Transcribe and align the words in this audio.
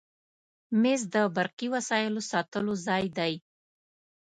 مېز 0.81 1.01
د 1.13 1.15
برقي 1.35 1.67
وسایلو 1.75 2.21
ساتلو 2.31 2.73
ځای 2.87 3.05
دی. 3.17 3.33